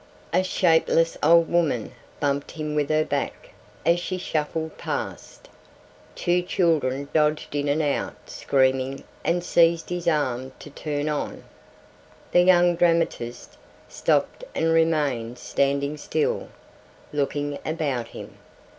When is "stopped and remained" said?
13.87-15.37